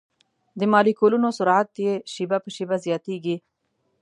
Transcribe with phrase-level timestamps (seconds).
[0.59, 3.37] د مالیکولونو سرعت یې شېبه په شېبه زیاتیږي.